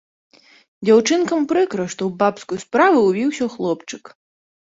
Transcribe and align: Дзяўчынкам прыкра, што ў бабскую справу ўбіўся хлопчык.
Дзяўчынкам 0.87 1.43
прыкра, 1.51 1.85
што 1.93 2.01
ў 2.09 2.21
бабскую 2.23 2.59
справу 2.65 2.97
ўбіўся 3.09 3.45
хлопчык. 3.57 4.03